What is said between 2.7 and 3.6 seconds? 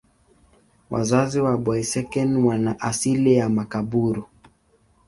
asili ya